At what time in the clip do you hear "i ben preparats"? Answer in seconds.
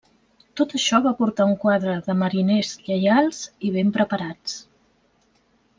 3.69-4.57